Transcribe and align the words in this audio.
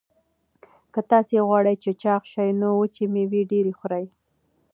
که 0.93 1.01
تاسي 1.11 1.37
غواړئ 1.47 1.75
چې 1.83 1.91
چاغ 2.01 2.21
شئ 2.31 2.49
نو 2.61 2.69
وچې 2.79 3.05
مېوې 3.13 3.41
ډېرې 3.51 3.73
خورئ. 3.79 4.05